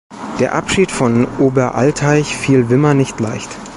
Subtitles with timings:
[0.39, 3.51] Der Abschied von Oberalteich fiel Wimmer nicht leicht.